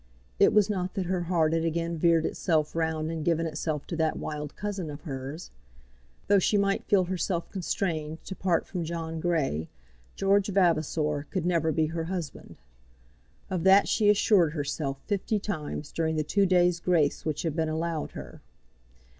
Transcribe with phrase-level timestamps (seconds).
[0.39, 3.95] It was not that her heart had again veered itself round and given itself to
[3.97, 5.51] that wild cousin of hers.
[6.27, 9.69] Though she might feel herself constrained to part from John Grey,
[10.15, 12.55] George Vavasor could never be her husband.
[13.51, 17.69] Of that she assured herself fifty times during the two days' grace which had been
[17.69, 18.41] allowed her.